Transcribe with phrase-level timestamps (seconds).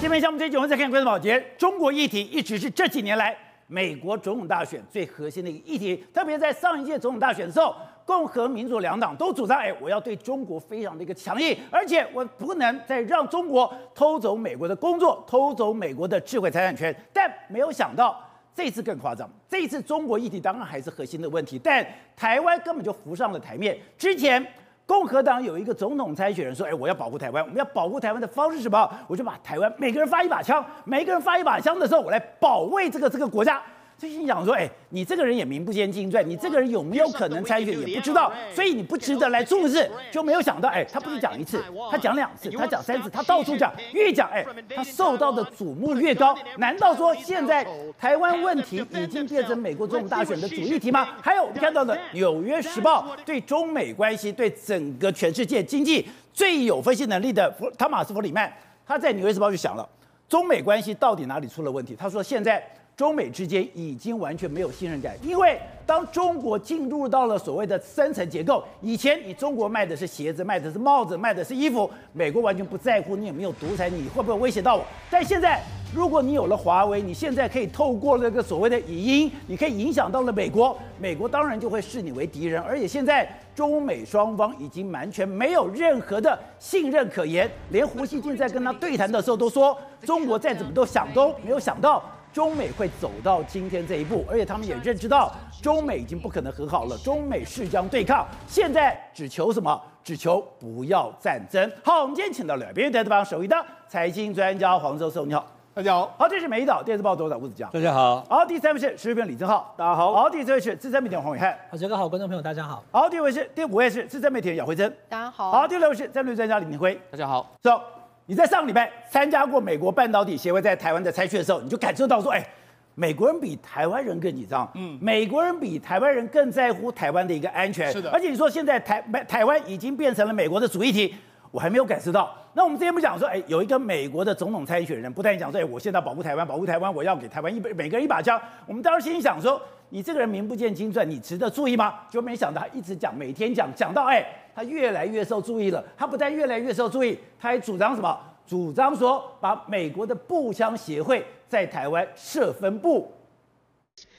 [0.00, 16.94] 这边项目这一集我们再看关注保洁，中国议题一直是这几年来美国总统大选最核心的一个议题，特别在上一届总统大选的时候，共和民主两党都主张，哎，我要对中国非常的一个强硬，而且我不能再让中国偷走美国的工作，偷走美国的智慧财产权。
[17.12, 18.24] 但没有想到
[18.54, 21.84] 这次更夸张，这一次中国议题当然还是核心的问题，但
[22.14, 23.76] 台湾根本就浮上了台面。
[23.98, 24.46] 之前。
[24.88, 28.90] 共和党有一个总统参选人说：“哎，我要保护台湾，我们要保护台湾的方式是什么？
[29.06, 33.60] 我就把台湾每个人发一把枪，每个人发一把枪的时候，我来保卫这个这个国家。”
[33.98, 39.86] 最近讲说：“哎。”你这个人也名不见经传，你这个人有没有可能参选也不知道，所以你不值得来重视。
[40.10, 44.42] 就没有想到，哎，他不是讲一次，他讲两次，他讲三次，他到处讲，越讲，哎，
[44.74, 46.34] 他受到的瞩目越高。
[46.56, 47.66] 难道说现在
[47.98, 51.06] 台湾问题已经变成美国总统大选的主议题吗？
[51.20, 58.50] 还有我们看到的《纽约时报》对中美关系、对整个全世界经济最有分析能力的汤马斯·弗里曼，
[58.86, 59.86] 他在《纽约时报》就想了，
[60.30, 61.94] 中美关系到底哪里出了问题？
[61.94, 62.66] 他说现在。
[62.98, 74.84] 中美之间已经完全没有信任感，因为当中国进入到了所谓的深层结构，以前你中国卖的是鞋子，卖的是帽子，卖的是衣服，美国完全不在乎你有没有独裁，你会不会威胁到我。
[75.08, 75.62] 但现在，
[75.94, 82.60] 如果你有了华为，你现在可以透过那个所谓的语音，你可以影响到了美国，美国当然就会视你为敌人。
[82.60, 92.02] 而且现在中美双方已经完全没有任何的信任可言，连胡锡进在跟他对谈的时候都说，中国再怎么都想都没有想到。
[92.38, 95.28] 中美会走到今天这一步，而且他们也认知到
[95.60, 98.24] 中美已经不可能和好了，中美势将对抗。
[98.46, 99.82] 现在只求什么？
[100.04, 101.68] 只求不要战争。
[101.84, 103.56] 好，我们今天请到了别人台的方首位的
[103.88, 105.44] 财经专家黄教授，你好，
[105.74, 106.14] 大家好。
[106.16, 108.24] 好，这是美丽岛电视报董事长吴子江，大家好。
[108.30, 110.12] 好，第三位是时事评李正浩，大家好。
[110.12, 112.84] 好，第四位是资深媒体人黄伟汉，好，杰哥好，观众朋友大家好。
[112.92, 115.50] 好，第五位是第五位是资深媒体人姚惠珍，大家好。
[115.50, 117.50] 好，第六位是战略专家李明辉，大家好。
[117.60, 117.82] 走，
[118.28, 122.46] 你在上个礼拜参加过美国半导体协会在台湾的参选的时候，你就感受到说，哎。
[122.94, 128.10] 美国人比台湾人更紧张，嗯，美国人比台湾人更在乎台湾的一个安全，是的。
[128.10, 131.14] 而且你说现在台台湾已经变成了美国的主议题，
[131.52, 132.36] 我还没有感受到。
[132.54, 138.40] 那我们之前不讲说，哎，有一个美国的总统参选人不但讲说，哎，我现在保护台湾，保护台湾，我要给台湾一每个人一把枪。
[138.66, 142.00] 我们当时心里想说，你这个人名不见经传，你值得注意吗？
[142.10, 144.26] 就没想到他一直讲，每天讲，讲到哎，
[144.58, 145.84] 他越来越受注意了。
[145.96, 148.18] 他不但越来越受注意，他还主张什么？
[148.44, 153.14] 主张说把美国的步枪协会在台湾设分部。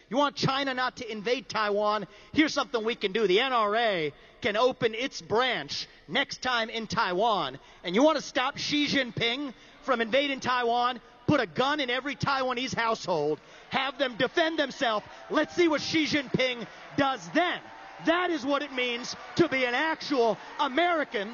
[0.08, 2.06] You want China not to invade Taiwan?
[2.34, 3.28] Here's something we can do.
[3.28, 7.60] The NRA can open its branch next time in Taiwan.
[7.84, 11.02] And you want to stop Xi Jinping from invading Taiwan?
[11.28, 13.40] Put a gun in every Taiwanese household.
[13.72, 15.06] Have them defend themselves.
[15.30, 17.60] Let's see what Xi Jinping does then.
[18.07, 21.29] That is what it means to be an actual American.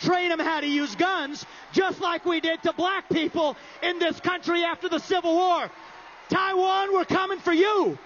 [0.00, 4.18] Train them how to use guns, just like we did to black people in this
[4.20, 5.70] country after the Civil War.
[6.28, 7.96] Taiwan, we're coming for you.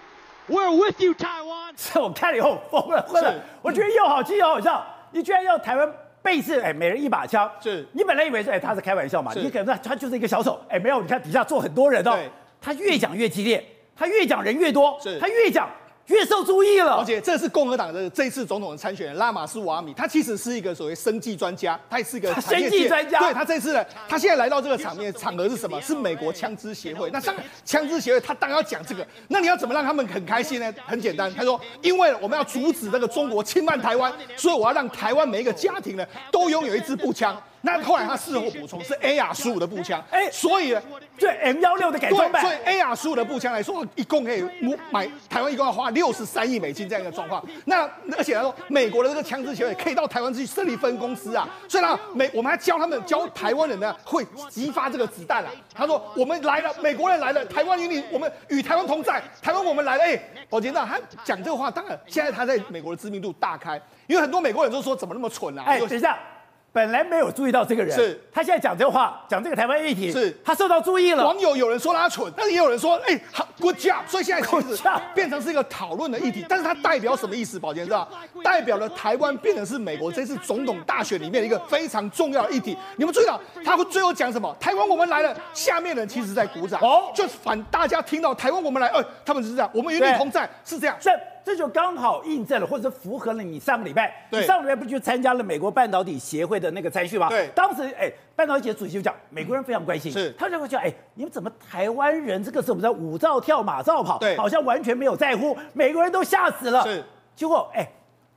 [0.47, 1.73] We're with you, Taiwan。
[1.75, 4.87] 这我看了以后疯了，是，我觉得又好气又好笑。
[5.11, 5.91] 你居然要台湾
[6.23, 7.51] 背刺，哎，每人一把枪。
[7.63, 9.33] 是，你本来以为是，哎，他是开玩笑嘛？
[9.35, 12.19] 你可能他就是一个小丑，哎，没有，你看底下坐很多人哦。
[12.61, 13.65] 他越讲越激烈，
[13.97, 15.69] 他越讲人越多，是，他越讲。
[16.12, 23.20] 越受注意了，而且这是共和党的这一次总统的参选人拉马斯瓦米，他其实是一个所谓生计专家，他也是一个生技专家。
[23.20, 25.82] 对，他这次呢，他现在来到这个场面，场合是什么？
[25.82, 27.10] 是美国枪支协会。
[27.14, 27.34] 那上
[27.66, 29.06] 枪支协会，他当然要讲这个。
[29.30, 30.74] 那你要怎么让他们很开心呢？
[30.86, 37.42] 很简单，他说，因为我们要阻止这个中国侵犯台湾，所以我要让台湾每一个家庭呢都拥有一支步枪。
[37.64, 40.82] 那后来他事后补充是 AR 十五的步枪，哎，所以呢，
[41.18, 44.44] 对 M 幺六的改装版，所以 AR 十五的步枪来说，一共可以
[44.90, 47.44] 买台湾一共要花六十三亿美金这样一个状况。
[47.66, 55.52] 那而且他说，美国的这个枪支协会可以到台湾去设立分公司啊，所以呢，美我们还教他们教台湾人呢会激发这个子弹啊。
[55.74, 60.04] 他说我们来了，美国人来了，台湾与你我们与台湾同在，台湾我们来了。
[60.04, 60.20] 哎，
[60.50, 65.64] 宝杰长他讲这个话，当然现在他在美国的知名度大开，因为很多美国人都说怎么那么蠢啊？
[65.68, 66.18] 哎，等一下。
[66.74, 71.26] 本来没有注意到这个人，是他现在讲这个话，讲这个台湾议题，是他受到注意了。
[71.26, 74.00] 网友有人说他蠢，但是也有人说，哎、欸，好，good job。
[74.08, 74.78] 所以现在开始
[75.14, 76.46] 变成是一个讨论的议题。
[76.48, 77.60] 但是它代表什么意思？
[77.60, 78.08] 宝杰知道？
[78.42, 82.78] 代表了台湾变成是美国这次总统大选里面一个非常重要的议题。
[82.96, 84.56] 你们注意到他会最后讲什么？
[84.58, 86.80] 台湾我们来了，下面人其实在鼓掌。
[86.82, 90.96] 哦，就是反大家听到台湾我们来，哎、欸，他们是这样，我们与你同在，是这样。
[91.44, 97.30] 这就刚好印证了，或者符合了你上个礼拜，你上个礼拜不就参加了美国半导体协会的那个参训吗？
[97.30, 107.04] 对，当时哎，半导体协会主席就讲，美国人非常关心，是，他就会讲，哎，你们怎么台湾人这个时候我们在舞照跳马照跑，对，好像完全没有在乎，美国人都吓死了，是，
[107.36, 107.88] 结果哎，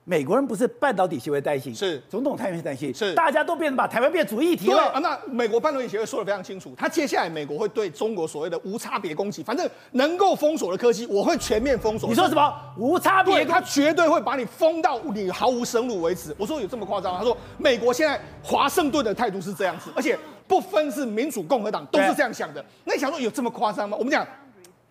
[0.07, 4.75] 美国人不是半导体协会担心，是总统太院是担心，是大家都变成把台湾变主议题了。
[4.75, 12.07] 对啊，那美国半导体协会说的非常清楚，他接下来美国会对中国所谓的无差别攻击，反正能够封锁的科技，我会全面封锁。
[12.09, 13.47] 你说什么无差别？
[13.47, 16.35] 他绝对会把你封到你毫无生路为止。
[16.39, 17.17] 我说有这么夸张？
[17.17, 22.63] 他说美国现在华盛顿的态度是这样子，而且不分是民主共和党都是这样想的。
[22.85, 23.97] 那你想说有这么夸张吗？
[23.99, 24.27] 我们讲。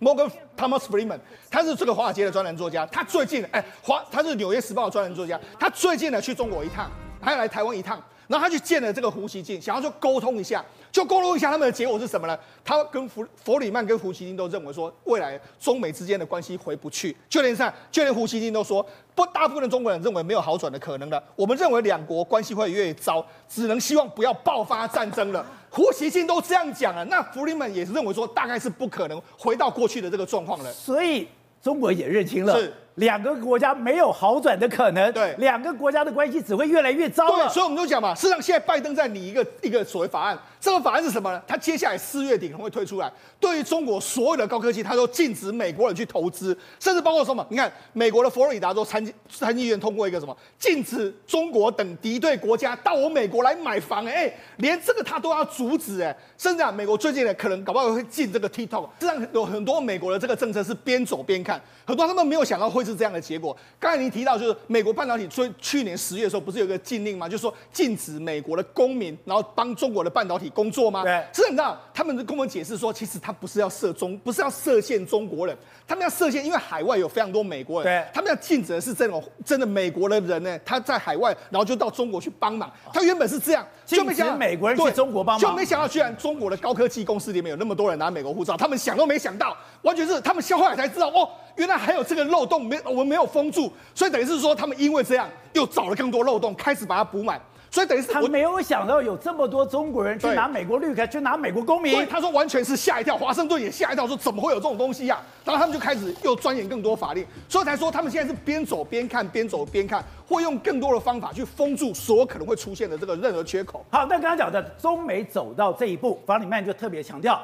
[0.04, 1.20] Morgan Thomas Friedman，
[1.50, 2.86] 他是这个华尔街的专栏作家。
[2.88, 5.40] 他最近，哎，华他是纽约时报的专栏作家。
[5.58, 6.92] 他最近呢去中国一趟，
[7.22, 8.02] 还要来台湾一趟。
[8.34, 12.36] 然后他去见了这个胡锡进，想要说沟通一下，就沟通一下他们的结果是什么呢？
[12.66, 17.16] 他跟弗弗里曼跟胡锡进都认为说，未来中美之间的关系回不去。
[17.30, 18.84] 就连上，就连胡锡进都说，
[19.14, 21.24] 不，大部分的中国人认为没有好转的可能了。
[21.36, 25.46] 我们认为两国关系会越糟，只能希望不要爆发战争了。
[25.70, 30.74] 胡锡进都这样讲了，那弗里曼也是认为说，大概是不可能回到过去的这个状况了。
[30.74, 31.28] 所以
[31.62, 32.60] 中国也认清了。
[32.60, 32.74] 是。
[32.96, 37.48] 两个国家没有好转的可能，对，两个国家的关系只会越来越糟了。
[37.48, 41.42] 对，所以我们就讲嘛，事实上现在拜登在拟一个一个所谓法案，这个法案是什么呢？
[41.48, 47.44] 他接下来四月底可能会推出来，对于中国所有的高科技，他都禁止美国人去投资，甚至包括什么？
[47.50, 58.88] 你看，美国的佛罗里达州参参议院通过一个什么，禁止中国等敌对国家到我美国来买房，哎，连这个他都要阻止，哎，甚至啊，美国最近呢，可能搞不好会禁这个 TikTok。
[59.00, 62.83] 实际上有很多美国的这个政策是边走边看，很多他们没有想到会。
[62.84, 63.56] 是这样的结果。
[63.80, 67.28] 刚才您提到，就是美国半导体，所以去年十月的时候，不是有个禁令吗？
[67.28, 71.04] 就是说禁止美国的公民，然后帮中国的半导体工作吗？
[71.04, 71.80] 对，是很大。
[71.94, 75.56] 他们跟我们解释说，其实他不是要设中，不是要设限中国人，
[75.88, 82.72] 他们要设限，因为海外有非常多美国人，对，他们要禁止的是这种真的美国的人呢，他在海外，然后就到中国去帮忙。
[82.94, 91.30] 他原本是这样，就没想到美国人去中国帮忙，就没想到居然中国的高科技公司里面有那么多人拿美国护照，他们想都没想到，完全是他们消化才知道哦。
[91.56, 97.40] 原来还有这个漏洞没，我们没有封住，所以等于是说他们因为这样又找了更多漏洞，开始把它补满。
[97.72, 101.92] 所以等于是他没有想到有这么多中国人去拿美国绿卡，去拿美国公民。
[101.92, 105.26] 对，他说完全是吓一跳，华盛顿也吓一跳，说怎么会有这种东西呀、啊？
[105.44, 113.84] 然后他们就开始又钻研更多法令，所以才说他们现在是边走边看，边走边看，会用更多的方法去封住所有可能会出现的这个任何缺口。
[113.90, 117.42] 好，那刚刚讲的中美走到这一步，法里曼就特别强调。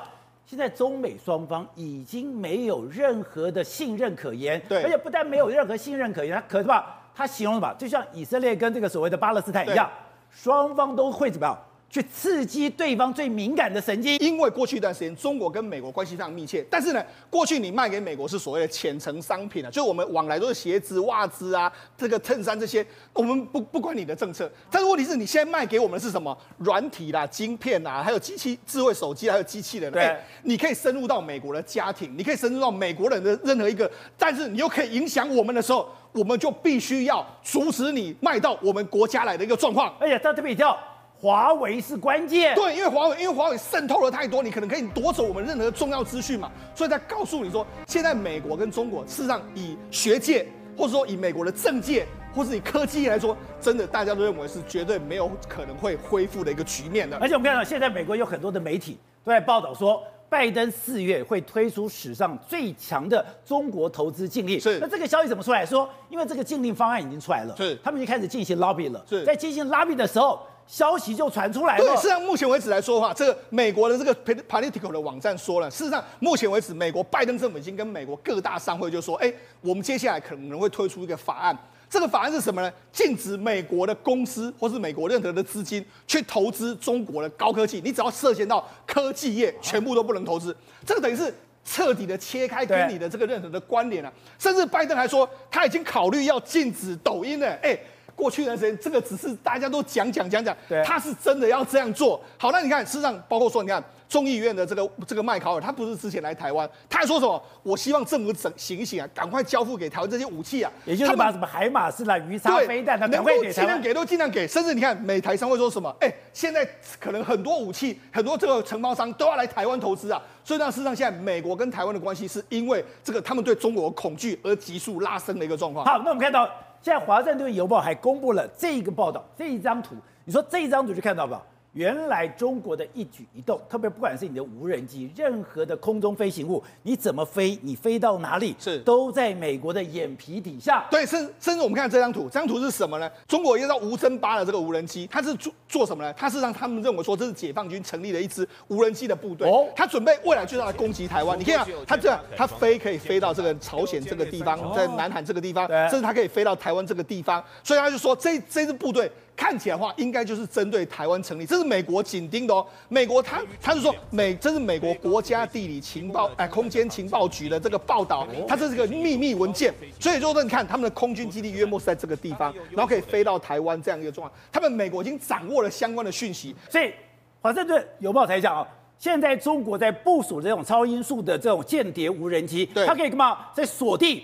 [0.50, 7.00] 现在中美双方已经没有任何的信任可言，对，而且不但没有任何信任可言，他可是吧？
[7.14, 9.88] 他形容的吧，就像以色列跟这个所谓的巴勒斯坦一样，
[10.32, 11.56] 双方都会怎么样？
[11.90, 26.38] 去刺激对方最敏感的神经，因为过去一段时间中国跟美国关系非常密切，但是呢，过去你卖给美国是所谓的浅层商品啊，就我们往来都是鞋子、袜子啊，这个衬衫这些，我们不不管你的政策，但是问题是你现在卖给我们的是什么？
[26.60, 39.92] 软体啦、晶片啦，还有机器、智慧手机，还有机器人，对、欸，你可以深入到美国的家庭，你可以深入到美国人的任何一个，但是你又可以影响我们的时候，我们就必须要阻止你卖到我们国家来的一个状况。
[40.00, 40.78] 而且在这边一跳。
[41.22, 57.18] 华为是关键，对，因为华为，因为华为渗透了太多，你可能可以夺走我们任何重要资讯嘛，所以在告诉你说，现在美国跟中国事实上以学界，或者说以美国的政界，或是以科技来说，真的大家都认为是绝对没有可能会恢复的一个局面的。
[57.18, 64.58] 而且我们看到现在美国有很多的媒体都在报道说，拜登四月会推出史上最强的中国投资禁令。
[64.58, 65.66] 是，那这个消息怎么出来？
[65.66, 69.04] 说，因为这个禁令方案已经出来了，是，他们已经开始进行 lobby 了。
[69.06, 70.40] 是，在进行 lobby 的时候。
[70.70, 71.84] 消息就传出来了。
[71.84, 81.58] 对，事实上目前为止来说的话，这个美国的这个 Political 的网站说了，事实上目前为止，美国拜登政府已经跟美国各大商会就说，哎，我们接下来可能会推出一个法案。
[81.90, 82.72] 这个法案是什么呢？
[82.92, 87.82] 禁止美国的公司或是美国任何的资金去投资中国的高科技。
[87.84, 90.56] 你只要涉嫌到科技业，全部都不能投资。
[90.86, 91.34] 这个等于是
[91.66, 94.14] 彻底的切开跟你的这个任何的关联了。
[94.38, 97.48] 甚至拜登还说，他已经考虑要禁止抖音了。
[97.64, 97.76] 哎。
[98.20, 102.22] 过去的时间，这个只是大家都讲讲讲讲，他是真的要这样做。
[102.38, 107.42] 好，那你看，事实上，包括说，你看众议院的这个这个麦考尔，他不是之前来台湾，他还说什么？
[107.64, 114.46] 我希望政府整醒一醒啊，赶快交付给台湾这些武器啊，也就是把什么海马斯啦、鱼叉飞弹，他赶快给台湾，尽量给都尽量给。
[114.46, 115.96] 甚至你看，美台商会说什么？
[116.02, 116.68] 哎，现在
[117.00, 120.22] 可能很多武器，很多这个承包商都要来台湾投资啊。
[120.44, 125.86] 所以，那事实上，现在美国跟台湾的关系，是因为这个他们对中国的恐惧而急速拉升的一个状况。
[125.86, 126.50] 好，那我们看到。
[126.82, 129.96] 现在《华盛顿邮报》还公布了这一个报道，这一张图。
[130.26, 131.42] 你说这一张图就看到吧？
[131.80, 140.86] 原来中国的一举一动，特别不管是你的无人机，任何的空中飞行物，你怎么飞，你飞到哪里，是都在美国的眼皮底下。
[140.92, 143.10] 对，甚甚至我们看这张图，这张图是什么呢？
[143.30, 146.14] 中国一个叫吴征八的这个无人机，它是做做什么呢？
[146.18, 151.40] 它是让他们认为说这是解放军成立了一支无人机的部队，哦，它准备未来就要来攻击台湾。
[151.40, 159.10] 你看啊，它这样，它飞可以飞到这个朝鲜这个地方，在南韩这个地方，甚至它可以飞到台湾这个地方，所以他就说这这支部队。
[159.40, 162.66] 看起来的话，应该就是针对台湾成立，这是美国紧盯的哦。
[162.90, 169.74] 美国他他是说美，这是美国国家地理情报哎空间情报局的这个报道，它这是个秘密文件。
[169.98, 174.40] 所以说，你看他们的空军基地约莫是在这个地方，然后可以飞到台湾这样一个状况。
[174.52, 176.92] 他们美国已经掌握了相关的讯息，所以
[177.40, 178.68] 华盛顿邮报才讲啊，
[178.98, 183.38] 现在中国在部署这种超音速的这种间谍无人机，它可以干嘛？
[183.54, 184.22] 在锁定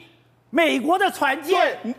[0.50, 1.96] 美国的船舰。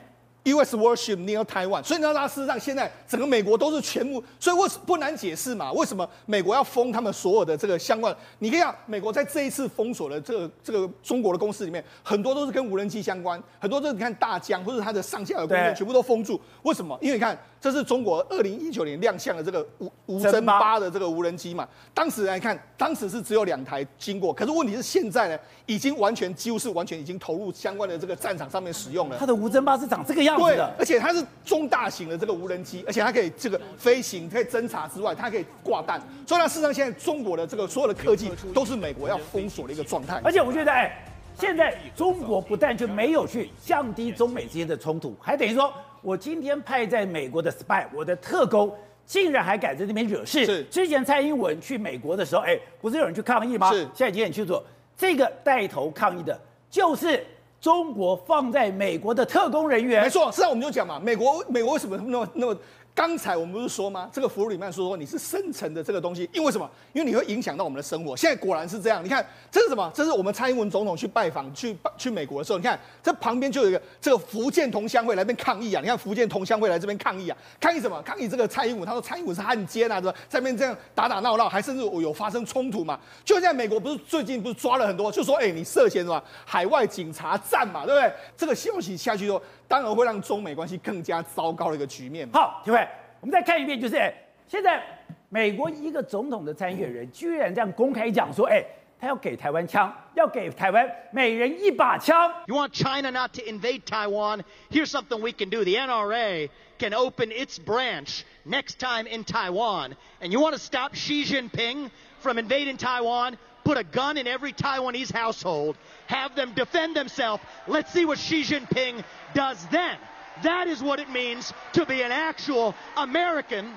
[0.47, 0.77] U.S.
[0.77, 5.73] worship near Taiwan，所以呢，它事实上现在整个美国都是全部，所以为什不难解释嘛？
[5.73, 8.15] 为什么美国要封他们所有的这个相关？
[8.39, 16.41] 你可以看美国在这一次封锁的这个这个中国的公司里面，很多都是跟无人机相关，很多都是你看大疆或者它的上下游工业全部都封住。
[16.63, 16.97] 为什么？
[17.01, 17.37] 因为你看。
[17.67, 21.67] 这是中国二零一九年亮相的这个无无侦八的这个无人机嘛？
[21.93, 29.17] 当时来看，当时是只有两台经过，可是问题是现在呢，已经完全几乎是完全已经投入相关的这个战场上面使用了。
[29.19, 36.01] 它的无侦八是长这个样子的，对，而且它是中大型的这个无人机，而且它可以这个飞行，可以侦察之外，它可以挂弹。
[36.25, 40.21] 所以呢，事实上现在中国的这个所有的科技都是美国要封锁的一个状态。
[40.23, 41.05] 而且我觉得，哎，
[41.37, 45.75] 现在中国不但就没有去降低中美之间的冲突，还等于说。
[46.07, 48.73] 我今天派在美国的 spy，我的特工
[49.05, 50.47] 竟然还敢在那边惹事。
[50.47, 53.73] 是之前蔡英文去美国的时候，哎，不是有人去抗议吗？
[53.73, 53.81] 是。
[53.93, 54.63] 现在已经很清楚，
[54.97, 57.27] 这个带头抗议的就是
[57.61, 60.05] 中国放在美国的特工人员。
[60.05, 62.57] 没错，实际上我们就讲嘛，美国美国为什么那么那么？
[62.97, 64.09] 刚才我们不是说吗？
[64.11, 66.67] 这个弗里曼说说你是深层的这个东西，因为什么？
[66.95, 68.17] 因为你会影响到我们的生活。
[68.17, 69.05] 现在果然是这样。
[69.05, 69.93] 你看这是什么？
[69.95, 75.83] 这是我们蔡英文总统去拜访去去美国的时候，你看这旁边就有一个这个福建同乡会来这边抗议啊！
[75.83, 77.37] 你看福建同乡会来这边抗议啊！
[77.61, 78.01] 抗议什么？
[78.01, 78.87] 抗议这个蔡英文。
[78.87, 82.99] 他说蔡英文是汉奸啊，在那边这样打打闹闹，还甚至有发生冲突嘛？
[83.27, 88.11] 就在美国不是最近不是抓了很多，就说哎，你涉嫌什么海外警察站嘛，对不对？
[88.39, 92.29] 这个消息下去之后，当然会让中美关系更加糟糕的一个局面。
[92.33, 92.87] 好，体会。
[93.21, 94.13] 我们再看一遍，就是哎，
[94.47, 94.83] 现在
[95.29, 98.65] 美国一个总统的参选人居然这样公开讲说，哎，
[99.01, 102.33] 他要给台湾枪，要给台湾每人一把枪。
[102.47, 104.43] You want China not to invade Taiwan?
[104.71, 105.65] Here's something we can do.
[105.65, 109.97] The NRA can open its branch next time in Taiwan.
[110.21, 113.37] And you want to stop Xi Jinping from invading Taiwan?
[113.66, 115.78] Put a gun in every Taiwanese household.
[116.08, 117.44] Have them defend themselves.
[117.68, 119.04] Let's see what Xi Jinping
[119.34, 119.98] does then.
[120.44, 123.72] That is what it means to be an actual American.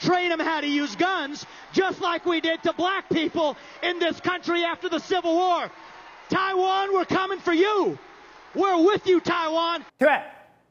[0.00, 4.20] Train them how to use guns, just like we did to black people in this
[4.20, 5.70] country after the Civil War.
[6.28, 7.96] Taiwan, we're coming for you.
[8.54, 9.84] We're with you, Taiwan.
[9.98, 10.22] 对，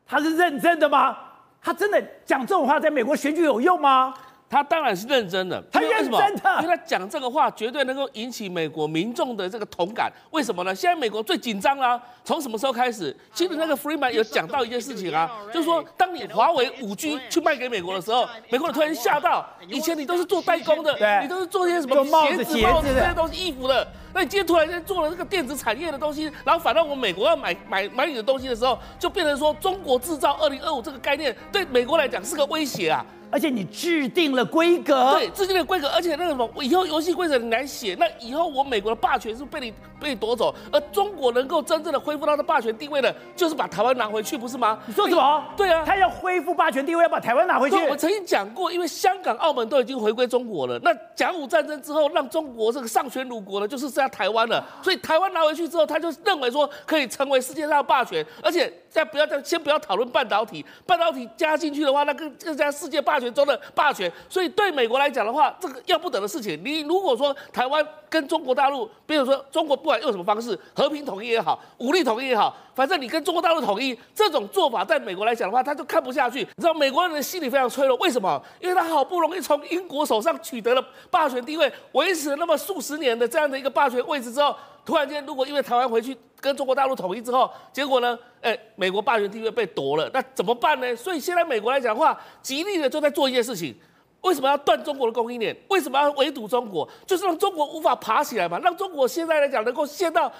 [0.05, 1.17] 他是认真的吗？
[1.63, 4.13] 他真的讲这种话在美国选举有用吗？
[4.48, 10.10] 他当然是认真的，他认真的，因为他讲这个话绝对能够引起美国民众的这个同感。
[10.30, 10.74] 为什么呢？
[10.74, 13.14] 现在美国最紧张啦，从什么时候开始？
[13.32, 33.04] 其实那个 Freeman 有讲到一件事情啊，就是说，当你华为五 G 去卖给美国的时候，美国人突然吓到，以前你都是做代工的，你都是做些什么鞋子、帽子这些东西、衣服的，那你今天突然间做了这个电子产业的东西，然后反倒我们美国要买买买你的东西的时候，就变成说中国制造二零二五这个概念对美国来讲是个威胁啊。
[33.28, 44.78] 而且你制定了规格，对，制定了规格，而且那个什么，以后游戏规则你来写，那以后我美国的霸权是被你被你夺走，而中国能够真正的恢复它的霸权地位的，就是把台湾拿回去，不是吗？
[44.86, 45.44] 你说什么？
[45.56, 47.76] 对啊，他要恢复霸权地位，要把台湾拿回去。
[47.88, 54.64] 我曾经讲过，因为香港、澳门都已经回归中国了，那甲午战争之后，让中国这个丧权辱国呢，就是台湾了。
[54.82, 64.10] 所以台湾拿回去之后，他就认为说可以成为世界上的霸权，而且再不要再先不要讨论半导体，半导体加进去的话，那更更加世界霸权中的霸权。
[64.26, 66.58] 所以对美国来讲的话，这个要不得的事情。
[66.64, 76.38] 你如果说台湾跟中国大陆，比如说中国不管用什么方式，和平统一也好，武力统一也好，反正你跟中国大陆统一这种做法，在美国来讲的话，他就看不下去。
[76.38, 78.42] 你知道美国人的心里非常脆弱，为什么？
[78.60, 90.96] 因为他好不容易从英国手上取得了霸权地位，维持了那么数十年的这样的一个霸权位置之后，突然间如果因为台湾回去跟中国大陆统一之后，结果呢，哎，美国霸权地位被夺了，那怎么办呢？
[90.96, 93.74] 所以现在美国来讲的话，极力的就在做一件事情。
[94.22, 95.54] 为什么要断中国的供应链？
[95.68, 96.88] 为什么要围堵中国？
[97.06, 100.32] 就是让中国无法爬起来嘛，让中国现在来讲能够陷到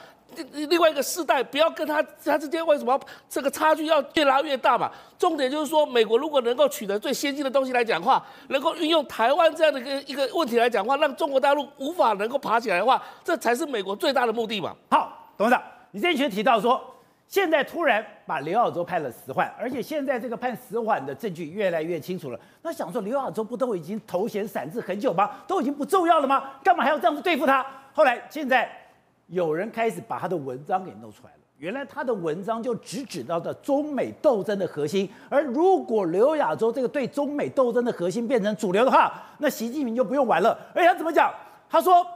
[0.51, 2.99] 另外一个世代，不要跟他他之间为什么
[3.29, 4.91] 这个差距要越拉越大嘛？
[5.17, 14.75] 重点就是说，美国如果能够取得最先进的东西来讲话，能够运用台湾这样的一个一个问题来讲话，让中国大陆无法能够爬起来的话，这才是美国最大的目的嘛。
[14.91, 16.93] 好，董事长，你之前提到说。
[17.28, 22.38] 现在突然把刘亚洲判了死缓，而且现在这个判死缓的证据越来越清楚了。
[22.62, 25.28] 那想说刘亚洲不都已经头衔散置很久吗？
[25.45, 26.52] 都已经不重要了吗？
[26.62, 27.66] 干嘛还要这样子对付他？
[27.93, 28.71] 后来现在
[29.26, 31.38] 有人开始把他的文章给弄出来了。
[31.59, 35.11] 原来他的文章就直指到的中美斗争的核心。
[35.28, 40.57] 而如果刘亚洲这个对中美斗争的核心变成主流的话，那习近平就不用玩了。
[40.73, 41.35] 而且他怎么讲？
[41.69, 42.07] 他说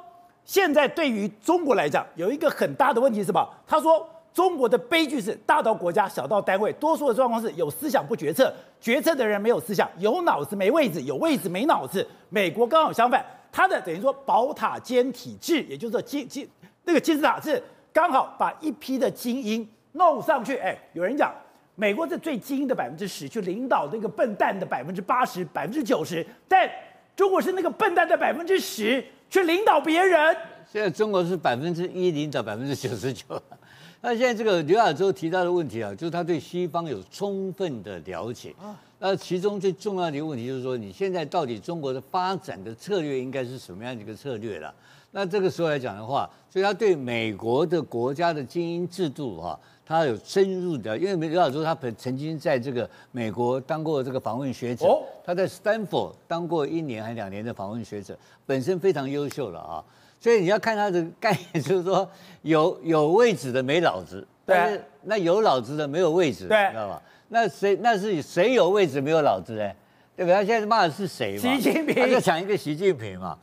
[0.44, 3.48] 现在对于中国来讲有一个很大的问题是什么？
[3.66, 4.08] 他说。
[4.32, 12.06] 中国的悲剧是大到国家，小到单位，多数的状况是有思想不决策，决策的人没有思想，有脑子没位置，有位置没脑子。
[12.28, 16.48] 美国刚好相反，他的等于说宝塔尖体制，也就是说金金
[16.84, 17.60] 那个金字塔是
[17.92, 20.56] 刚好把一批的精英弄上去。
[20.58, 21.34] 哎，有人讲
[21.74, 26.70] 美国是最精英的百分之十去领导那个笨蛋的百分之八十、百分之九十，但
[27.16, 30.36] 中国是那个笨蛋的百分之十去领导别人。
[30.70, 33.24] 现在中国是百分之一领导百分之九十九。
[34.02, 38.74] 那现在这个刘亚洲提到的问题啊，就是他对西方有充分的了解啊。
[38.98, 44.74] 那其中最重要的一个问题就是说，你现在到底中国的发展的策略应该是什么样的一个策略了？
[45.12, 54.86] 那这个时候来讲的话，所以他对美国的国家的精英制度哈，他有深入的，因为刘老师他本曾经在这个美国当过这个访问学者，
[55.24, 59.84] 他在斯坦福当过一年还两年的访问学者，本身非常优秀了啊。
[60.20, 62.08] 所以你要看他的概念，就是说
[62.42, 67.02] 有有位置的没脑子，但是，那有脑子的没有位置，对，知道吧？
[67.28, 69.72] 那谁那是谁有位置没有脑子呢？
[70.14, 70.34] 对不对？
[70.34, 71.40] 他现在骂的是谁嘛？
[71.40, 73.38] 习近平，他就讲一个习近平嘛。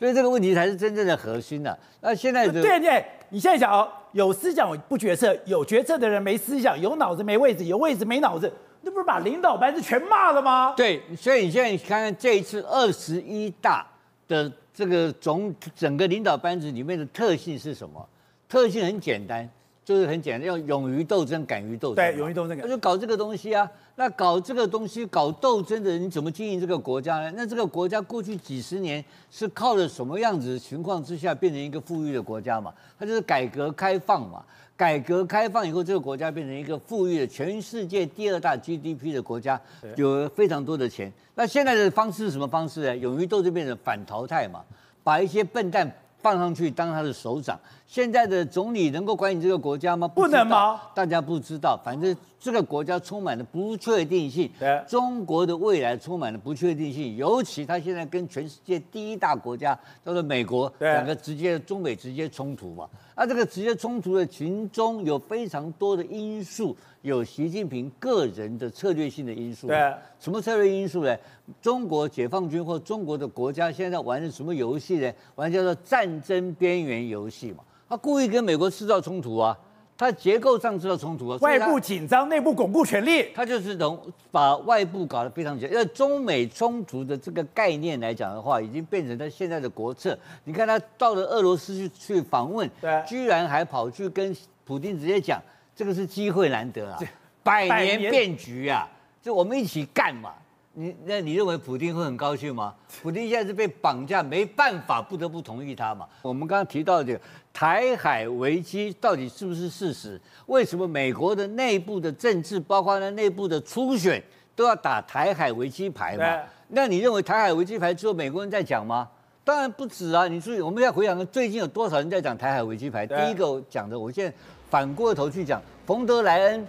[0.00, 1.78] 所以这个问题才是真正的核心的、啊。
[2.00, 10.74] 那现在对对，你现在讲哦，有思想不决策，有决策的人没思想，有脑子没位置，有位置没脑子，那不是把领导班子全骂了吗？
[10.76, 13.86] 对，所以你现在看看这一次二十一大
[14.26, 14.50] 的。
[14.72, 18.08] 这个总整个领导班子里面的特性是什么？
[18.48, 19.46] 特性很简单，
[19.84, 21.96] 就是很简单，要勇于斗争，敢于斗争。
[21.96, 23.68] 对，勇于斗争，那就搞这个东西啊。
[23.96, 27.32] 那搞这个东西，搞斗争的人，你怎么经营这个国家呢？
[27.36, 32.72] 那这个国家过去几十年是靠着什么样子的情况之下变成一个富裕的国家嘛？
[32.98, 34.42] 它就是改革开放嘛。
[34.76, 39.60] 改革开放以后，这个国家变成一个富裕的全世界第二大 GDP 的国家，
[39.96, 41.12] 有非常多的钱。
[41.34, 42.96] 那现在的方式是什么方式呢？
[42.96, 44.64] 勇于斗争变成反淘汰嘛，
[45.02, 47.60] 把一些笨蛋放上去当他的首长。
[47.90, 50.06] 现在的总理能够管理这个国家吗？
[50.06, 50.80] 不，不能吗？
[50.94, 54.48] 大家不知道，反正这个国家充满了不确定性。
[54.60, 62.88] 对，中国的未来充满了不确定性，尤其他现在跟全世界第一大国家叫做美国，两个直接中美直接冲突嘛。
[63.16, 69.66] 那这个直接冲突的群中有非常多的因素，有习近平个人的策略性的因素。
[69.66, 71.16] 对，什么策略因素呢？
[71.60, 75.12] 中国解放军或中国的国家现在玩的什么游戏呢？
[75.34, 77.64] 玩叫做战争边缘游戏嘛。
[77.90, 79.58] 他故意跟美国制造冲突啊，
[79.98, 84.00] 他结构上制造冲突啊，外部紧张，内部巩固权力，他就是能
[84.30, 85.72] 把外部搞得非常紧张。
[85.72, 90.16] 因为中美冲突的这个概念来讲的话，已经变成他现在的国策。
[90.44, 95.42] 你看他到了俄罗斯去去访问，对，居然还跑去跟普京直接讲，
[95.74, 97.00] 这个是机会难得啊，
[97.42, 98.88] 百年变局啊，
[99.20, 100.32] 就我们一起干嘛。
[100.74, 102.72] 你那你认为普京会很高兴吗？
[103.02, 106.06] 普京现在是被绑架，没办法，不得不同意他嘛。
[106.22, 107.20] 我们刚刚提到的
[107.52, 110.20] 台海危机到底是不是事实？
[110.46, 114.22] 为什么美国的内部的政治，包括呢内部的初选，
[114.54, 116.24] 都要打台海危机牌嘛？
[116.68, 119.08] 那你认为台海危机牌只有美国人在讲吗？
[119.42, 120.28] 当然不止啊！
[120.28, 123.04] 你注意，我们要回想最近有多少人在讲台海危机牌？
[123.04, 124.32] 第一个讲的，我现在
[124.68, 126.64] 反过头去讲，冯德莱恩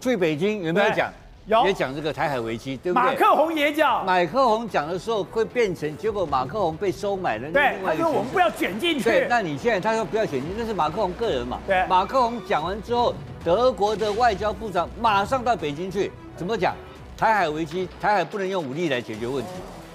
[0.00, 1.12] 去北京有没有讲？
[1.46, 3.04] 有也讲这个台海危机，对不对？
[3.04, 4.04] 马克宏也讲。
[4.06, 7.50] 马克宏讲的时候会变成，结果马克宏被收买了。
[7.50, 9.04] 对，他说我们不要卷进去。
[9.04, 11.60] 对，那你现在他说不要卷进去，那是马克宏个人嘛？
[11.66, 11.86] 对。
[11.86, 16.74] 马克宏讲完之后，德国的外交部长马上到北京去，怎么讲？
[17.16, 19.50] 台海危机，台海不能用武力来解决问题。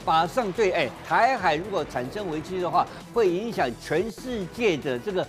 [0.06, 5.26] 马上对，哎，台海如果产生危机的话，会影响全世界的这个。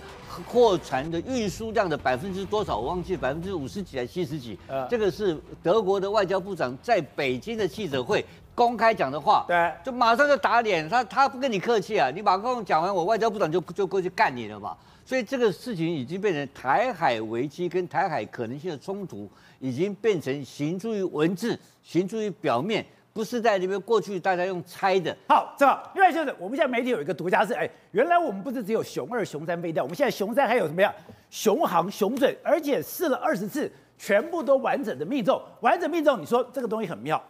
[0.47, 2.77] 货船的运输量的百分之多少？
[2.77, 4.57] 我忘记百分之五十几还是七十几？
[4.67, 9.45] 呃，这个是德国的外交部长在北京的记者会公开讲的话。
[9.47, 12.09] 对，就马上就打脸他，他不跟你客气啊！
[12.09, 14.75] 你马上讲完，我外交部长就就过去干你了嘛。
[15.03, 25.15] 所以这个事情已经变成台海危机跟台海可能性的冲突，已经变成形诸于文字、形诸于表面，不是在那边过去大家用猜的。
[25.27, 30.93] 好，这个另外就是我们现在媒体有一个独家是，哎，原来我们不是只有熊二、熊三飞弹，我们现在熊三还有什么呀？
[31.29, 36.21] 熊行、熊准，而且试了二十次，全部都完整的命中，完整命中。
[36.21, 37.21] 你说这个东西很妙，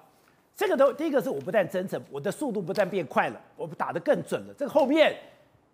[0.55, 4.53] 这个都第一个是我不但真诚，我的速度不但变快了，我打得更准了。
[4.57, 5.15] 这个后面。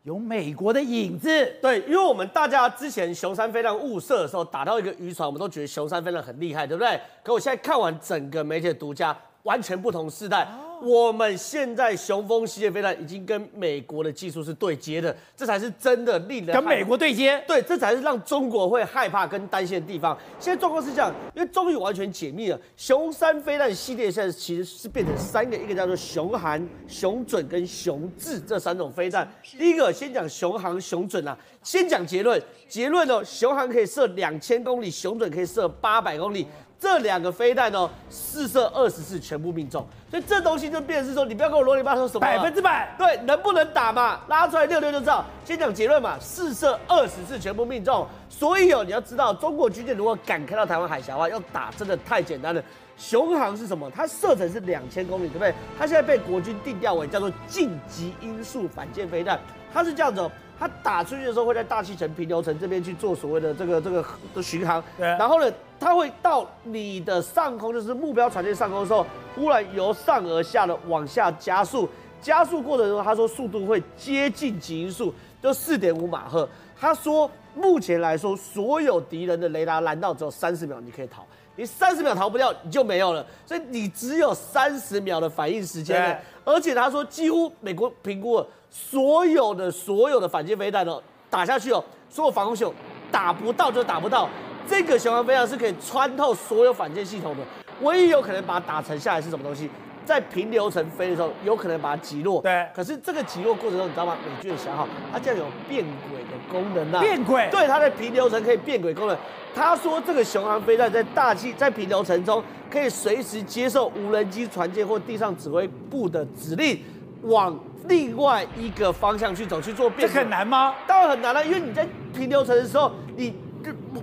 [0.04, 6.98] 有美国的影子，对，因为我们大家之前熊三飞弹误射的时候打到一个渔船，我们都觉得熊三飞弹很厉害，对不对？
[7.22, 9.14] 可我现在看完整个媒体的独家，
[9.48, 10.46] 完全不同世代。
[10.80, 17.44] 我们现在雄风系列飞弹已经跟美国的技术是对接的，这才是真的令人跟美国对接。
[17.48, 20.16] 对，这才是让中国会害怕跟担心的地方。
[20.40, 29.28] 现在状况是这样，因为终于完全解密了，雄三飞弹系列现在其实是变成三个，一个叫做雄航、雄准跟雄智这三种飞弹。
[29.58, 36.46] 第一个先讲雄航、雄准啊，先讲结论，结论哦，雄航可以射两千公里，雄准可以射八百公里。
[36.80, 44.20] 这两个飞弹呢，试射二十次全部命中，所以这东西就变成是说，你不要跟我啰里吧嗦什么百分之百，对，能不能打嘛？
[44.28, 45.26] 拉出来六六就知道。
[45.44, 52.62] 先讲结论嘛，试射二十次全部命中，所以哦，你要知道，中国军舰如果敢开到台湾海峡的话，要打真的太简单了。
[52.98, 53.90] 雄航是什么？
[53.92, 55.54] 它射程是两千公里，对不对？
[55.78, 59.40] 它现在被国军定调为叫做近极音速反舰飞弹，
[59.72, 60.32] 它是这样子哦。
[60.60, 65.06] 它打出去的时候会在大气层、平流层这边去做所谓的这个这个的巡航，对。
[65.06, 69.06] 然后呢，它会到你的上空，就是目标船舰上空的时候，
[69.36, 71.88] 忽然由上而下的往下加速，
[72.20, 76.50] 加速过程中，他说速度会接近极音速，就四点五马赫。
[76.76, 81.24] 他说目前来说，所有敌人的雷达拦到只有三十秒，你可以逃。
[81.58, 83.26] 你三十秒逃不掉，你就没有了。
[83.46, 86.18] 所以你只有三十秒的反应时间。
[86.46, 88.48] 而且他说，几乎美国评估了。
[88.70, 92.74] 所有的所有的反舰飞弹哦，打下去哦，所有防空系统
[93.12, 94.30] 打不到就打不到。
[94.68, 97.44] 这个巡航飞弹是可以穿透所有反舰系统的，
[97.82, 99.70] 唯一有可能把它打沉下来是什么东西？
[100.08, 102.42] 在平流层飞的时候，有可能把它击落。
[102.42, 102.66] 对。
[102.74, 104.18] 可是这个击落过程中，你知道吗？
[104.26, 107.02] 美军的消耗，它竟然有变轨的功能啊。
[107.02, 107.50] 变轨。
[107.52, 109.18] 对，它的平流层可以变轨功能。
[109.54, 112.42] 他说这个雄航飞弹在大气在平流层中
[112.72, 116.80] 可以随时接受无人机、船舰或地上指挥部的指令，
[117.24, 117.56] 往。
[117.88, 120.76] 另外一个方向去走去做变，这很难吗？
[120.86, 123.34] 当然很难了，因为你在平流层的时候，你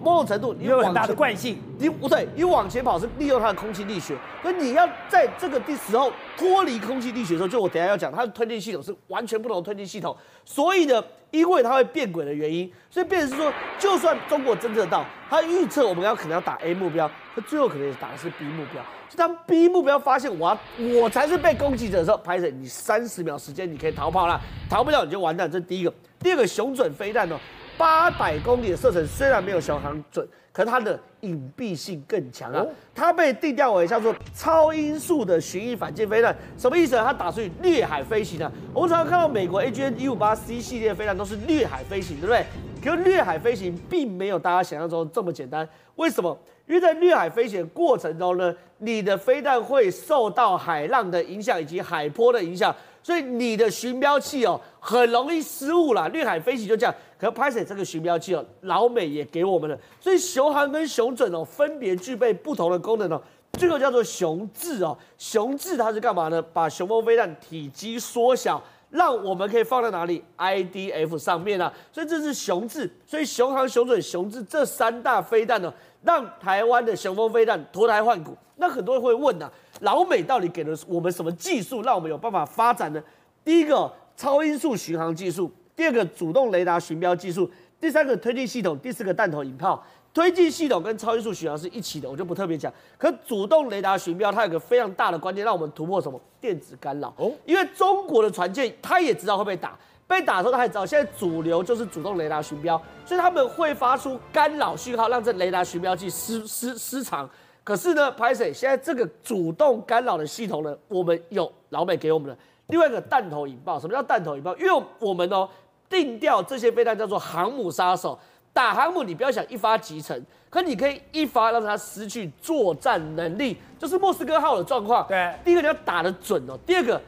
[0.02, 18.82] 某种程度你有很大的惯性，你不对，你往前跑是利用它的空气力学，所以你要在这个的时候脱离空气力学的时候，就我等下要讲，它的推进系统是完全不同的推进系统，所以呢，因为它会变轨的原因，所以变成是说，就算中国侦测到，它预测我们要可能要打 A 目标，它最后可能也打的是 B 目标。
[19.16, 20.58] 当 B 目标发现我
[21.00, 25.48] 我才是被攻击者的时候，拍着你三十秒时间你可以逃跑了，逃不了你就完蛋。
[25.48, 25.94] 这是第一个。
[26.18, 27.38] 第二个熊准飞弹呢，
[27.76, 32.64] 八百公里的射程虽然没有巡航准，可是它的隐蔽性更强啊。
[32.94, 37.02] 它被定调为叫做超音速的巡弋反舰飞弹，什么意思呢？
[37.04, 38.50] 它打出去掠海飞行啊。
[38.72, 42.44] 我们常常看到美国 AGN 一五八 C 系列飞弹都是掠海飞行，对不对？
[42.82, 45.66] 可是掠海飞行并没有大家想象中这么简单。
[45.96, 46.38] 为什么？
[46.66, 56.08] 因为在掠海飞行的过程中呢，你的飞弹会受到海浪的影响以及海波的影响，所以你的寻标器哦很容易失误啦。
[56.08, 63.22] 掠海飞行就这样，可拍摄这个寻标器哦，老美也给我们了，所以雄航跟雄准哦分别具备不同的功能哦。
[63.52, 66.42] 这个叫做雄智哦，雄智它是干嘛呢？
[66.42, 71.72] 把雄风飞弹体积缩小，让我们可以放在哪里？IDF 上面啊。
[71.92, 75.72] 所以这是雄智，所以雄航、雄准、雄智这三大飞弹呢。
[76.02, 83.02] 让台湾的雄风飞弹脱胎换骨，那很多人会问呐、啊，老美到底给了我们什么技术，让我们有办法发展呢？
[83.44, 89.84] 第一个超音速巡航技术，第二个主动雷达巡标技术，第三个推进系统，第四个弹头引炮。
[90.12, 92.72] 推进系统跟超音速巡航是一起的，我就不特别讲。
[92.96, 96.20] 可主动雷达巡标，它有个非常大的关键，让我们突破什么？
[96.40, 99.76] 电子干扰哦，因为中国的船舰，它也知道会被打。
[100.06, 107.28] 被打的时候，他还知道现在主流就是主动雷达巡标，所以他们会发出干扰讯号，让这雷达巡标器失失失常。
[107.64, 113.80] 可是呢，拍水现在这个主动干扰的系统呢，我们有老美给我们的另外一个弹头引爆。
[113.80, 114.54] 什么叫弹头引爆？
[114.56, 115.48] 因为我们哦
[115.88, 118.18] 定掉这些飞弹叫做航母杀手，
[118.52, 125.06] 打航母你不要想一发即成，可你可以一发让它失去作战能力，就是莫斯科号的状况。
[125.08, 127.00] 对，第一个你要打得准哦，第二个。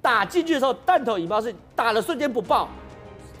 [0.00, 2.68] 打进去的时候，弹头引爆是打的瞬间不爆，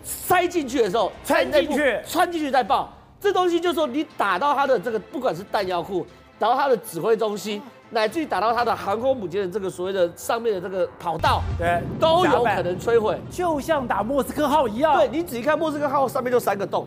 [0.04, 2.88] 塞进去的时候穿进去，穿进去再爆。
[3.20, 6.06] 这东西就是说，你打到它的这个，不管是弹药库，
[6.42, 13.16] 打到他的指挥中心，乃至于打到他的航空母舰的这个所谓的上面的这个跑道，对，都有可能摧毁。
[13.30, 14.96] 就像打莫斯科号一样。
[14.96, 16.84] 对，你仔细看莫斯科号上面就三个洞，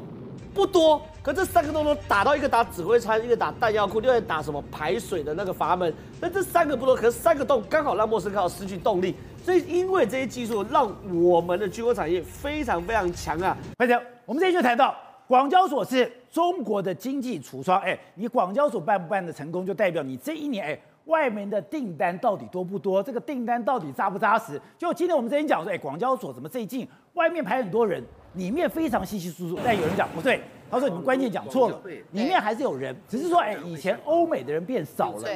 [0.53, 5.93] 不多，可这三个洞都打到一个打指挥舱，一个打弹药库，另外打什么排水的那个阀门。
[6.19, 9.15] 那这三个不多，可是三个洞刚好让莫斯科号失去动力。
[9.41, 13.55] 所以因为这些技术，让我们的军工产业非常非常强啊。
[13.77, 14.93] 快点，我们这里就谈到
[15.27, 17.79] 广交所是中国的经济橱窗。
[17.81, 20.79] 哎，你广交所办不办的成功，就代表你这一年哎。
[21.05, 23.03] 外面的订单到底多不多？
[23.03, 24.59] 这个订单到底扎不扎实？
[24.75, 29.59] 就今天我们之前讲说，哎，广交所怎么最近外面排很多人，里面非常稀稀疏疏。
[29.63, 30.41] 但有人讲不对。
[30.75, 35.29] 他说：“你们关键讲错了，里面还是有人，只是说，哎，以前欧美的人变少了，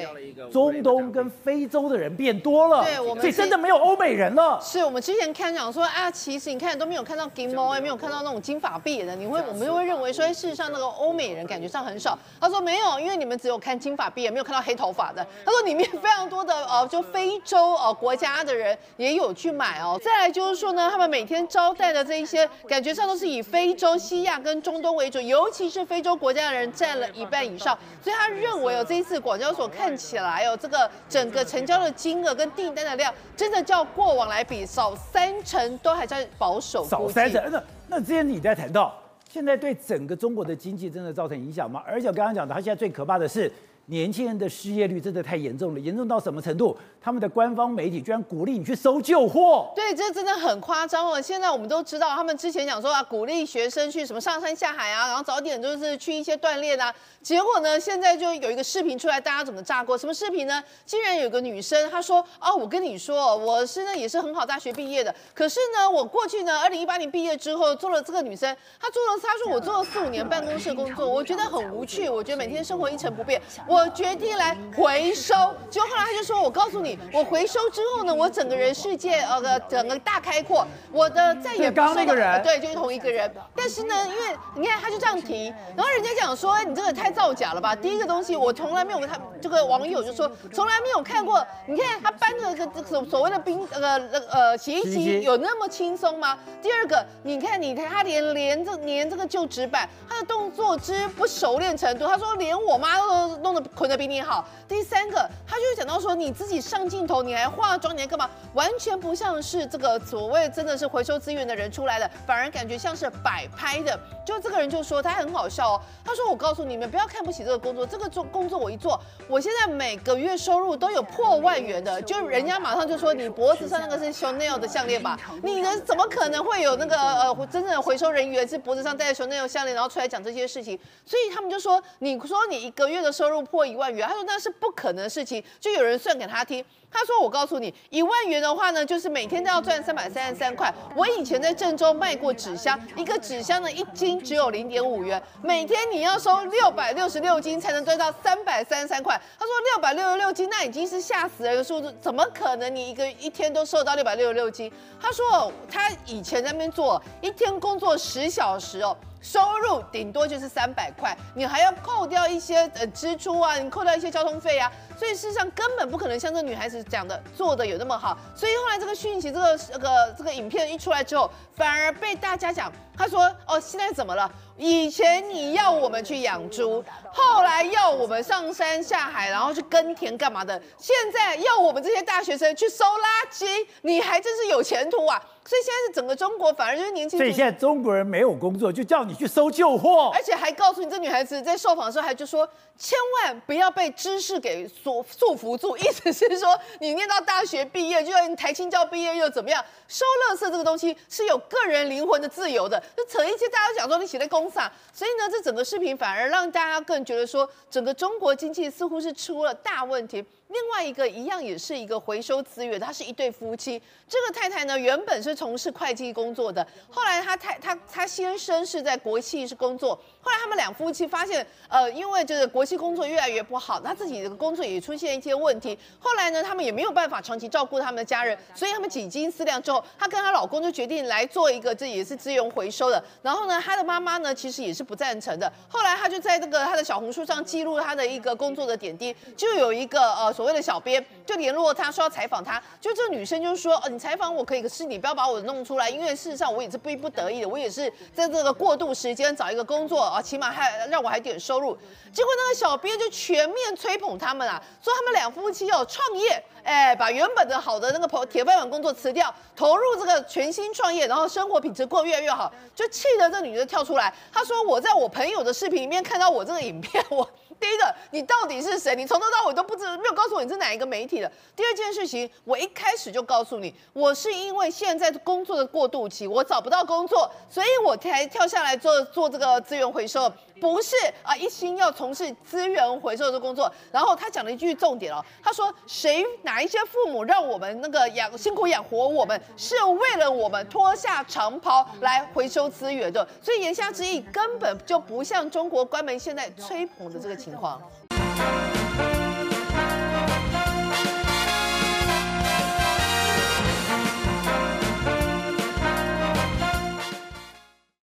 [0.52, 4.60] 中东跟非洲的人变多了，对，我们所以真的没有欧美人了。
[4.62, 12.20] 是我们之前看讲说啊，其实你看都没有看到金毛，也没有看到那种金发碧眼的，你会我们就会认为说，事实上那个欧美人感觉上很少。
[12.42, 15.26] 他说没有，因为你们只有看金发碧眼，没有看到黑头发的。
[15.46, 19.98] 他说里面非常多的哦，就非洲哦国家的人也有去买哦。
[20.04, 36.84] 再来就是说呢，他们每天招待的这一些，感觉上都是以非洲、西亚跟中东为主。”尤其是非洲国家的人占了一半以上，所以他认为哦，这一次广交所看起来哦，这个整个成交的金额跟订单的量，真的叫过往来比少三成，都还在保守。
[36.86, 38.94] 少三成，那那之前你在谈到，
[39.30, 41.82] 现在对整个中国的经济真的造成影响吗？
[41.86, 43.50] 而且我刚刚讲的，他现在最可怕的是。
[43.90, 46.78] 年轻人的失业率真的太严重了，严重到什么程度？
[47.02, 49.72] 他们的官方媒体居然鼓励你去收旧货。
[49.76, 51.20] 对，这真的很夸张哦。
[51.20, 56.94] 现在我们都知道，他们之前讲说啊，鼓励学生去什么上山下海啊，然后早点就是去一些锻炼啊。
[57.22, 59.98] 结果呢，现在就有一个视频出来，大家怎么炸锅？
[59.98, 60.64] 什么视频呢？
[60.86, 75.34] 竟然有个女生，她说：“哦，我跟你说，我是呢也是很好大学毕业的，可是呢，我过去呢，二零一八年毕业之后做了这个女生，她做了，她说我做了四五年办公室工作，我觉得很无趣，我觉得每天生活一成不变，我。”我决定来回收，
[75.70, 83.32] 结果后来他就说：“我告诉你，我回收之后呢，我整个人世界呃个整个大开阔，我的再也不是那个人，对，就是同一个人。
[83.56, 87.74] 但是呢，因为你看他就这样提，然后人家讲说你这个太造假了吧？
[87.74, 96.38] 第一个东西我从来没有他这个网友就说从来没有看过，你看他搬的个所所谓的冰呃呃呃洗衣机有那么轻松吗？
[96.62, 108.28] 第二个，你看你看他连连这连这个旧纸板，他的动作之不熟练程度，他说连我妈都弄得捆得比。”你好，第三个，他就讲到说，你自己上镜头，你还化妆，你还干嘛？
[108.56, 114.00] 完全不像是这个所谓真的是回收资源的人出来的，反而感觉像是摆拍的。
[114.26, 122.02] 就这个人就说他很好笑哦，他说我告诉你们，不要看不起这个工作，这个做工作我一做，我现在每个月收入都有破万元的。
[122.10, 125.20] 就人家马上就说你脖子上那个是 Chanel 的项链吧？
[125.44, 130.80] 你的怎么可能会有那个呃真正的回收人员是脖子上戴着 Chanel 项链，然后出来讲这些事情？
[131.06, 134.08] 所以他们就说，你说你一个月的收入破一万元。
[134.08, 136.64] 他说那是不可能的事情，就有人算给他听。
[136.92, 140.74] 他说：“我告诉你，一万元的话呢，就是每天都要赚三百三十三块。
[140.96, 168.18] 我以前在郑州卖过纸箱，一个纸箱的一斤只有零点五元，每天你要收六百六十六斤才能赚到三百三十三块。”他说：“六百六十六斤，那已经是吓死人的数字，怎么可能你一个一天都收到六百六十六斤？”他说：“他以前在那边做，一天工作十小时哦。”收入顶多就是三百块，你还要扣掉一些呃支出啊，你扣掉一些交通费啊，所以事实上根本不可能像这女孩子讲的做的有那么好。
[168.36, 174.30] 所以后来这个讯息，这个这个这个影片一出来之后，反而被大家讲，他说哦，现在怎么了？
[174.58, 180.62] 以前你要我们去养猪，后来要我们上山下海，然后去耕田干嘛的？
[180.78, 185.22] 现在要我们这些大学生去收垃圾，你还真是有前途啊！
[185.50, 199.66] 所以现在是整个中国反而就是年轻，所以现在中国人没有工作，就叫你去搜旧货，而且还告诉你，这女孩子在受访的时候还就说，千万不要被知识给所束缚住，意思是说你念到大学毕业，就算台清教毕业又怎么样？
[199.88, 210.24] 收垃圾这个东西是有个人灵魂的自由的，就扯一些大家讲说你写在公上，所以呢，这整个视频反而让大家更觉得说，整个中国经济似乎是出了大问题。
[210.50, 213.82] 另外一个一样也是一个回收资源，他是一对夫妻。
[214.08, 225.76] 这个太太呢，原本是从事会计工作的，后来他太他他先生是在国企是工作，后来他们两夫妻发现，呃，因为就是国企工作越来越不好，他自己的工作也出现一些问题。
[226.00, 233.04] 后来呢，他们也没有办法长期照顾他们的家人，所以他们几经思量之后，她跟她老公就决定来做一个这也是资源回收的。
[233.24, 235.52] 然后呢，她的妈妈呢其实也是不赞成的。
[235.68, 240.32] 后来她就在这个她的小红书上记录她的一个工作的点滴，就有一个呃。
[240.32, 251.78] 所谓的小编就联络她说要采访她，就这个女生就说：“哦，你采访我可以，可是你不要把我弄出来，因为事实上我也是逼不得已的，我也是在这个过渡时间找一个工作啊，起码还让我还点收入。
[252.12, 267.30] 结果那个小编就全面吹捧他们啊，说他们两夫妻哦创业，哎，把原本的好的那个铁饭碗工作辞掉，投入这个全新创业，然后生活品质过越来越好，就气得这女的跳出来，她说我在我朋友的视频里面看到我这个影片，我。
[267.60, 268.96] 第一个，你到底是谁？
[268.96, 271.32] 你从头到尾都不知，没有告诉我你是哪一个媒体的。
[271.56, 280.32] 第二件事情，我一开始就告诉你，我是因为现在工作的过渡期，我找不到工作，所以我才跳下来做做这个资源回收。
[280.60, 283.72] 不是啊，一心要从事资源回收的工作。
[283.92, 293.28] 然后他讲了一句重点哦，他说谁哪一些父母让我们那个养辛苦养活我们，是为了我们脱下长袍来回收资源的。
[293.42, 297.82] 所以言下之意根本就不像中国关门现在吹捧的这个情况。